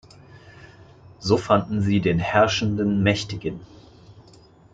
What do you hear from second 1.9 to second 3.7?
den Herrschenden-Mächtigen.